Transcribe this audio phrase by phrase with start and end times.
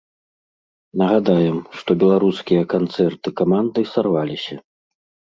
[0.99, 4.57] Нагадаем, што беларускія канцэрты каманды сарваліся.